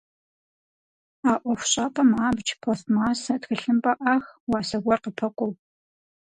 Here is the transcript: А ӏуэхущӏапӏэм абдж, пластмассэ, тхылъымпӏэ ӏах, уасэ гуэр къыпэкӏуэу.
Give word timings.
А 1.31 1.33
ӏуэхущӏапӏэм 1.41 2.09
абдж, 2.27 2.49
пластмассэ, 2.61 3.33
тхылъымпӏэ 3.41 3.93
ӏах, 3.99 4.25
уасэ 4.49 4.77
гуэр 4.83 4.99
къыпэкӏуэу. 5.03 5.51